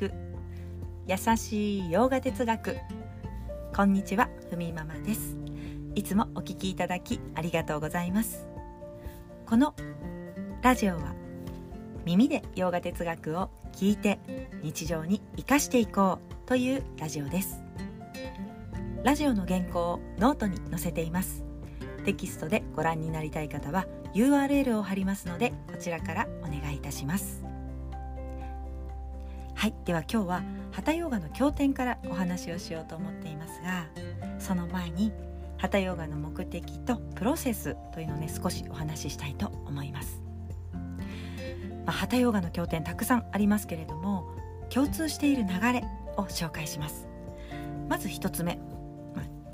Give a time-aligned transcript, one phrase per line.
[0.00, 0.12] く。
[1.06, 2.78] 優しいヨガ哲学。
[3.76, 5.36] こんにちはふみママです。
[5.94, 8.46] いつもお聞きいただきありがとうございます。
[9.44, 9.74] この
[10.62, 11.14] ラジオは
[12.06, 14.18] 耳でヨガ哲学を聞いて
[14.62, 17.62] 日常に生かしていこうというラジオです。
[19.04, 21.44] ラジオの原稿をノートに載せています。
[22.06, 27.49] テキストでご覧になりたい方は URL を貼りますのでこちらからお願いいたします。
[29.60, 30.42] はいでは今日は
[30.72, 33.88] ハタヨガの経典からお話をしようと思っていますが
[34.38, 35.12] その前に
[35.58, 40.22] ハタヨガの目的とプロセスというのをね少しお話ししたいと思います、
[40.72, 44.34] まあ、ハタヨガの経典たくさんありますけれども
[44.70, 45.84] 共通している流れ
[46.16, 47.06] を紹介します。
[47.90, 48.58] まず1つ目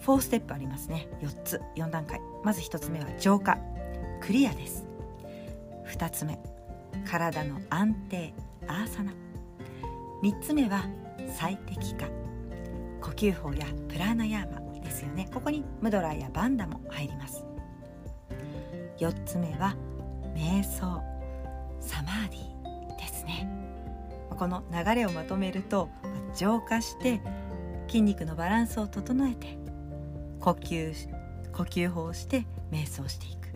[0.04, 1.08] 4ステップありますね。
[1.20, 2.20] 4つ4段階。
[2.44, 3.58] まず1つ目は浄化
[4.20, 4.86] クリアです。
[5.88, 6.38] 2つ目
[7.08, 8.34] 体の安定
[8.68, 9.25] アーサナ。
[10.22, 10.84] 3つ目は
[11.28, 12.06] 最適化。
[13.00, 15.28] 呼吸法やプラーナヤーマですよね。
[15.32, 17.44] ここにムドラーやバンダも入ります。
[18.98, 19.76] 4つ目は
[20.34, 21.02] 瞑想。
[21.80, 23.48] サマーディですね。
[24.30, 25.88] この流れをまとめると
[26.34, 27.20] 浄化して
[27.86, 29.58] 筋肉のバランスを整えて
[30.40, 31.08] 呼吸
[31.52, 33.48] 呼吸法をして瞑想していく。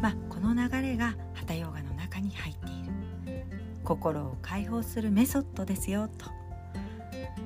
[0.00, 1.93] まあこの流れがハタヨガの
[3.84, 6.30] 心を解放するメソッドですよと。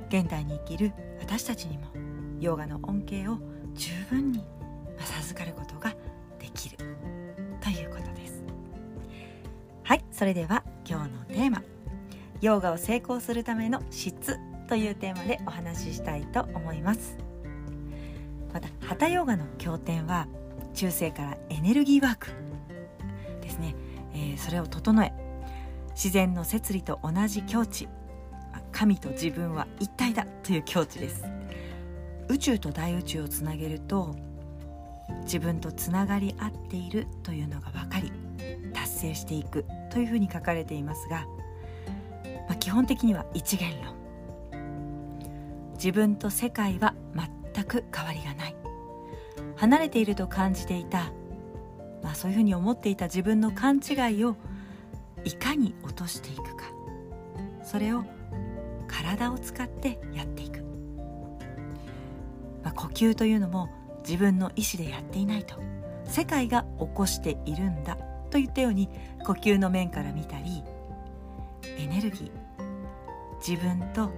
[0.09, 1.85] 現代に生きる私たちにも
[2.41, 3.39] ヨガの恩恵を
[3.75, 4.45] 十分に
[4.99, 5.91] 授かることが
[6.39, 6.79] できる
[7.61, 8.43] ということです。
[9.83, 11.63] はいそれでは今日のテーマ。
[12.41, 17.19] ヨガを成功するための質というテーマでお話ししたいと思います。
[18.53, 20.29] またハタヨガの経典は
[20.73, 22.29] 中世からエネルギーワーク
[23.43, 23.75] ですね、
[24.15, 25.13] えー、それを整え
[25.99, 27.89] 自然の摂理と同じ境地。
[28.71, 31.25] 神と自分は一体だという境地です。
[32.29, 34.15] 宇宙と大宇宙をつなげると
[35.23, 38.13] 自分とつながり合っているというのが分かり
[38.73, 41.27] 達成していくというふうに書かれていますが、
[42.47, 43.97] まあ、基本的には一元論。
[45.73, 46.95] 自分と世界は
[47.53, 48.55] 全く変わりがない。
[49.57, 51.11] 離れていると感じていた、
[52.05, 54.37] まあ、そういうふうに思っていた自分の勘違いを
[55.25, 56.65] いかに落としていくか。
[57.63, 58.05] それを
[58.87, 60.61] 体を使ってやっていく、
[62.65, 63.69] まあ、呼吸というのも
[64.07, 65.57] 自分の意思でやっていないと。
[66.05, 67.99] 世界が起こしているんだ。
[68.31, 68.89] といったように
[69.25, 70.63] 呼吸の面から見たり
[71.79, 74.11] エネルギー自分と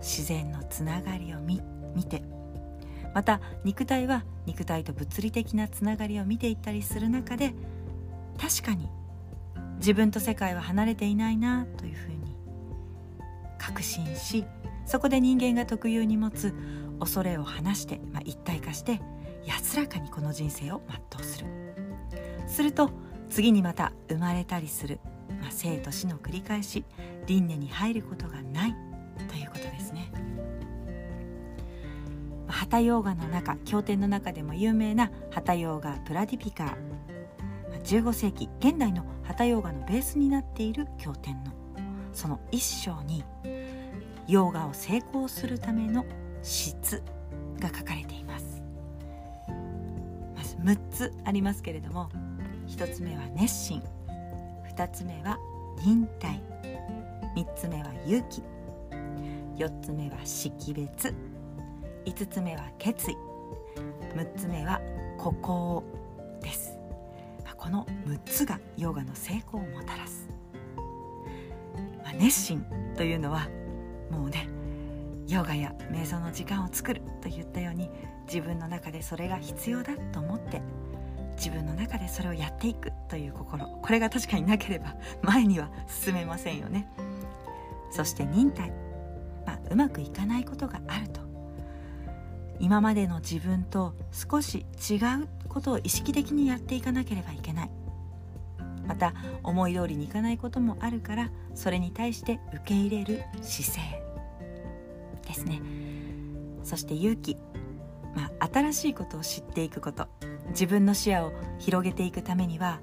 [0.00, 1.60] 自然のつながりを見
[1.94, 2.22] 見て。
[3.14, 7.54] また肉体は肉体と物理的なつながりを見ていったりする中で
[8.36, 8.90] 確かに
[9.84, 12.34] 自分と世界は離れていないなというふうに
[13.58, 14.46] 確信し
[14.86, 16.54] そこで人間が特有に持つ
[17.00, 19.02] 恐れを話して、まあ、一体化して
[19.44, 21.46] 安らかにこの人生を全うする
[22.46, 22.92] すると
[23.28, 25.00] 次にまた生まれたりする、
[25.42, 26.86] まあ、生と死の繰り返し
[27.26, 28.74] 輪廻に入ることがない
[29.28, 30.10] ということですね。
[32.46, 37.13] ハタヨーガの中経典の中でも有名なハタヨーガプラディピカー
[37.84, 41.52] 15世紀現代のハタヨーガのベースになっている経典の。
[42.12, 43.24] その一章に
[44.26, 46.04] ヨーガを成功するための
[46.42, 47.02] 質
[47.60, 48.62] が書かれています。
[50.34, 52.08] まず6つありますけれども
[52.68, 53.82] 1つ目は熱心。
[54.74, 55.38] 2つ目は
[55.84, 56.40] 忍耐。
[57.36, 58.42] 3つ目は勇気。
[59.56, 61.14] 4つ目は識別。
[62.06, 63.16] 5つ目は決意。
[64.14, 64.80] 6つ目は
[65.18, 66.03] 孤高。
[67.64, 70.28] この6つがヨガの成功をもたらす、
[72.04, 72.62] まあ、熱心
[72.94, 73.48] というのは
[74.10, 74.50] もうね
[75.26, 77.88] ヨガや瞑想の時間を作るといったように
[78.26, 80.60] 自分の中でそれが必要だと思って
[81.36, 86.86] 自分の中でそれをやっていくという心これが確かになければ前には進めませんよね。
[87.90, 88.72] そして忍耐、
[89.46, 91.23] まあ、うまくいかないことがあると。
[92.60, 97.70] 今までの自分と少し違うことを意識的にやっていかなければいけない。
[98.86, 104.02] また思い通りにいかないこともあるからそれに対して受け入れる姿勢
[105.26, 105.60] ですね。
[106.62, 107.36] そして勇気、
[108.14, 110.08] まあ、新しいことを知っていくこと。
[110.50, 112.80] 自分の視野を広げていくためには、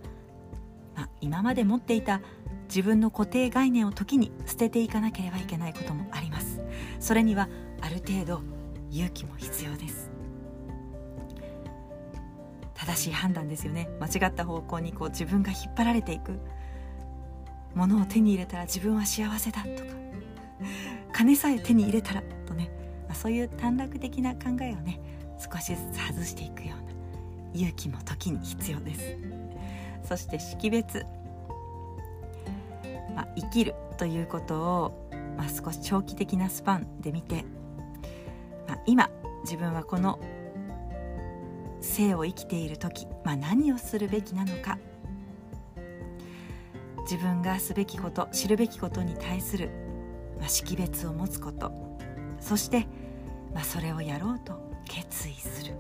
[0.96, 2.22] まあ、今まで持っていた
[2.68, 6.62] 自分の固定概念を時に捨てていかなければいけないこともあります。
[7.00, 7.48] それには
[7.82, 8.61] ある程度
[8.92, 10.12] 勇気も必要です。
[12.76, 13.90] 正しい判断ですよね。
[14.00, 16.40] 間違った方向にこう自分が引っ張られていく。
[17.74, 19.90] ものを手に入れたら自分は幸せだとか。
[21.14, 22.70] 金さえ手に入れたらとね、
[23.08, 25.00] まあ、そういう短絡的な考えをね
[25.40, 26.92] 少しずつ外していくような
[27.54, 29.18] 勇気も時に必要です。
[30.04, 31.06] そして識別、
[33.16, 37.46] まあ、生きるということを、まあ、少し長期的なスパンで見て、
[38.92, 39.10] 今
[39.44, 40.20] 自分はこの
[41.80, 44.78] 生を生きている時、まあ、何をするべきなのか。
[47.04, 49.70] 自分がすべきこと知るべきことに対する、
[50.40, 51.72] まあ、識別を持つこと。
[52.42, 52.86] そして、
[53.54, 55.74] まあ、それをやろうと決意する、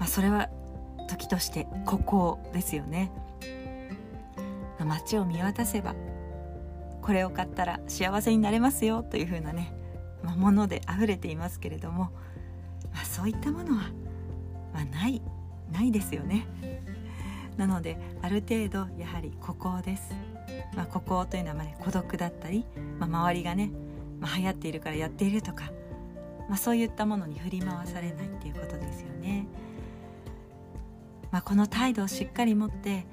[0.00, 0.48] まあ、それは
[1.08, 3.12] 時として孤高ですよね、
[4.80, 5.94] まあ、街を見渡せば
[7.00, 9.72] これを買ったら幸せになれますよというふうなね、
[10.22, 12.10] まあ、もので溢れていますけれども、
[12.92, 13.84] まあ、そういったものは、
[14.72, 15.22] まあ、ない
[15.72, 16.46] ないですよね。
[17.56, 20.14] なのである程度やはり孤高です、
[20.74, 22.64] まあ、孤高というのはまあ、ね、孤独だったり、
[22.98, 23.70] まあ、周りがね、
[24.18, 25.70] まあ、流行っているからやっているとか、
[26.48, 29.46] まあ、そういったものに振り回されないっていうことですよね、
[31.30, 33.04] まあ、この態度をしっかり持って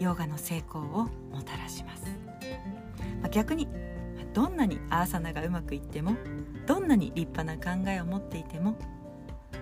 [0.00, 2.02] ヨガの成功をもたらします、
[3.22, 3.68] まあ、逆に
[4.34, 6.16] どんなにアーサナがうまくいっても
[6.66, 8.76] どんなに立派な考えを持っていても、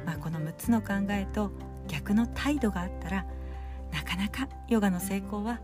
[0.04, 1.52] まあ、この6つの考えと
[1.86, 3.26] 逆の態度があったら
[3.92, 5.60] なかなかヨガの成功は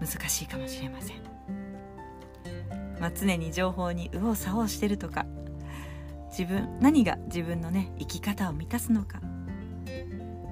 [0.00, 1.16] 難しいかもしれません、
[2.98, 5.26] まあ、常に情報に右往左往してるとか
[6.30, 9.20] 自分何が自分のね生き方を満たすのか、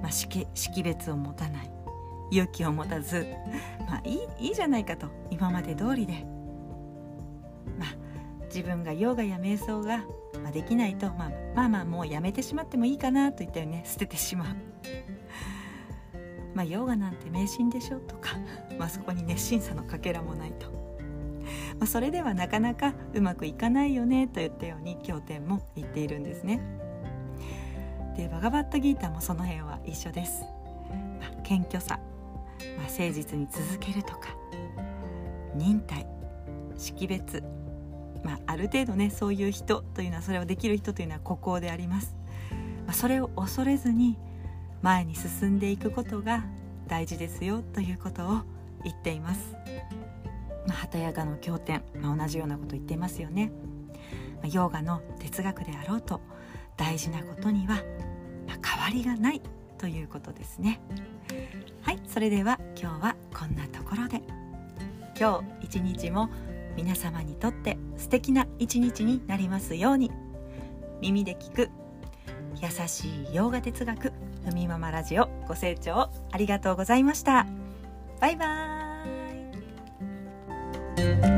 [0.01, 1.71] まあ、識識別を持たない
[2.31, 3.27] 勇気を持たず、
[3.87, 6.25] まあ、いいいいじゃないかと今まで通りで、
[7.79, 7.95] まあ、
[8.45, 10.05] 自分がヨガや瞑想が、
[10.41, 14.47] まあ、できないと、まあ、まあまあもうやめてしまってもいいかなといったようにね 捨ててしまう
[16.53, 18.37] まあ、ヨガなんて迷信でしょとか、
[18.79, 20.71] まあ、そこに熱心さのかけらもないと、
[21.77, 26.61] まあ、それではなかなかうまくいかないよねといったように経典も言っているんですね。
[28.15, 30.45] でバガバットギータもその辺は一緒です。
[31.19, 31.99] まあ、謙虚さ、
[32.77, 34.29] まあ、誠実に続けるとか
[35.53, 36.07] 忍耐
[36.77, 37.43] 識別、
[38.23, 42.15] まあ、ある程度ねそういう人というのはそれをできる人というのは孤高であります。
[42.85, 44.17] まあ、それを恐れずに
[44.81, 46.45] 前に進んでいくことが
[46.87, 48.41] 大事ですよということを
[48.83, 49.55] 言っています。
[50.67, 53.51] まあ、ハヤガの経典、まあ、同じようなこと言っていますよね。
[54.35, 56.21] まあ、ヨーガの哲学であろうと
[56.77, 57.75] 大事なことには、
[58.47, 59.41] まあ、変わりがない
[59.77, 60.79] ということですね。
[61.81, 64.21] はいそれでは今日はこんなところで
[65.19, 66.29] 今日一日も
[66.75, 70.11] 皆様にとって素敵な一日になりますように。
[71.01, 71.69] 耳で聞く
[72.61, 74.13] 優しい洋画哲学
[74.45, 77.45] ふみママラジオご清聴ありがとうございました。
[78.21, 81.34] バイバーイ。